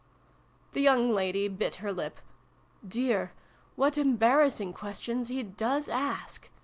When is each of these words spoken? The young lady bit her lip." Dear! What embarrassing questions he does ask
The 0.73 0.81
young 0.81 1.11
lady 1.13 1.47
bit 1.47 1.75
her 1.75 1.93
lip." 1.93 2.21
Dear! 2.97 3.33
What 3.75 3.99
embarrassing 3.99 4.73
questions 4.73 5.27
he 5.27 5.43
does 5.43 5.87
ask 5.87 6.49